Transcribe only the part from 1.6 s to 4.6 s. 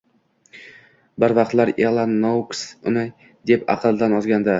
Ella Nouks uni deb aqldan ozgandi